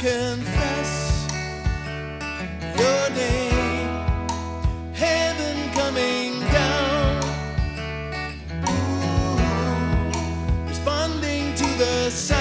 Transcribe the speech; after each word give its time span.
confess 0.00 1.26
your 2.78 3.10
name. 3.10 3.88
Heaven 4.94 5.70
coming 5.74 6.40
down. 6.40 7.22
Ooh, 8.66 9.36
responding 10.68 11.54
to 11.54 11.66
the 11.76 12.08
sound 12.08 12.39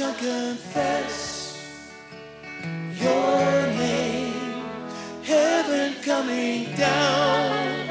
tongue 0.00 0.14
confess 0.14 1.60
your 2.94 3.66
name. 3.76 4.32
Heaven 5.22 5.92
coming 6.02 6.74
down. 6.74 7.86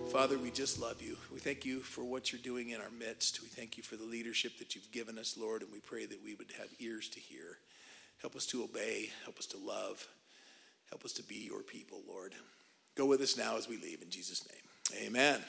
Father, 0.08 0.38
we 0.38 0.50
just 0.50 0.80
love 0.80 1.02
you. 1.02 1.18
We 1.30 1.40
thank 1.40 1.66
you 1.66 1.80
for 1.80 2.02
what 2.04 2.32
you're 2.32 2.40
doing 2.40 2.70
in 2.70 2.80
our 2.80 2.88
midst. 2.98 3.42
We 3.42 3.48
thank 3.48 3.76
you 3.76 3.82
for 3.82 3.96
the 3.96 4.04
leadership 4.04 4.56
that 4.60 4.74
you've 4.74 4.90
given 4.92 5.18
us, 5.18 5.36
Lord, 5.38 5.60
and 5.60 5.70
we 5.70 5.80
pray 5.80 6.06
that 6.06 6.24
we 6.24 6.34
would 6.34 6.52
have 6.56 6.68
ears 6.80 7.10
to 7.10 7.20
hear. 7.20 7.58
Help 8.24 8.36
us 8.36 8.46
to 8.46 8.64
obey. 8.64 9.10
Help 9.24 9.38
us 9.38 9.44
to 9.44 9.58
love. 9.58 10.08
Help 10.88 11.04
us 11.04 11.12
to 11.12 11.22
be 11.22 11.34
your 11.34 11.62
people, 11.62 11.98
Lord. 12.08 12.32
Go 12.94 13.04
with 13.04 13.20
us 13.20 13.36
now 13.36 13.58
as 13.58 13.68
we 13.68 13.76
leave 13.76 14.00
in 14.00 14.08
Jesus' 14.08 14.48
name. 14.50 15.06
Amen. 15.06 15.42